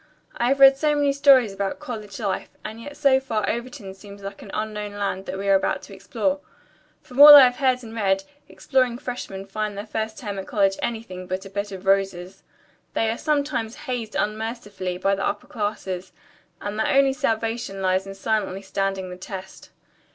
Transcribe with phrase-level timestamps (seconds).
[0.35, 4.23] "I have read so many stories about college life, and yet so far Overton seems
[4.23, 6.39] like an unknown land that we are about to explore.
[7.03, 10.75] From all I have heard and read, exploring freshmen find their first term at college
[10.81, 12.41] anything but a bed of roses.
[12.95, 16.13] They are sometimes hazed unmercifully by the upper classes,
[16.59, 19.69] and their only salvation lies in silently standing the test.